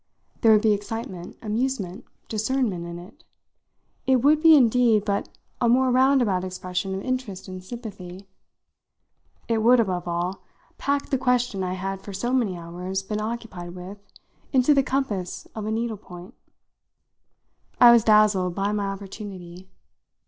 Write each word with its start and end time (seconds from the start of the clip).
There 0.41 0.51
would 0.51 0.63
be 0.63 0.73
excitement, 0.73 1.37
amusement, 1.43 2.05
discernment 2.27 2.87
in 2.87 2.97
it; 2.97 3.23
it 4.07 4.15
would 4.23 4.41
be 4.41 4.55
indeed 4.55 5.05
but 5.05 5.29
a 5.61 5.69
more 5.69 5.91
roundabout 5.91 6.43
expression 6.43 6.95
of 6.95 7.03
interest 7.03 7.47
and 7.47 7.63
sympathy. 7.63 8.27
It 9.47 9.59
would, 9.61 9.79
above 9.79 10.07
all, 10.07 10.41
pack 10.79 11.11
the 11.11 11.19
question 11.19 11.63
I 11.63 11.73
had 11.75 12.01
for 12.01 12.13
so 12.13 12.33
many 12.33 12.57
hours 12.57 13.03
been 13.03 13.21
occupied 13.21 13.75
with 13.75 13.99
into 14.51 14.73
the 14.73 14.81
compass 14.81 15.45
of 15.53 15.67
a 15.67 15.71
needle 15.71 15.97
point. 15.97 16.33
I 17.79 17.91
was 17.91 18.03
dazzled 18.03 18.55
by 18.55 18.71
my 18.71 18.87
opportunity. 18.87 19.69